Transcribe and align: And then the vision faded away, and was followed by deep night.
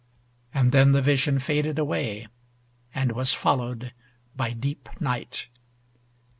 And 0.51 0.71
then 0.71 0.93
the 0.93 1.01
vision 1.03 1.37
faded 1.37 1.77
away, 1.77 2.25
and 2.95 3.11
was 3.11 3.33
followed 3.33 3.93
by 4.35 4.49
deep 4.51 4.89
night. 4.99 5.47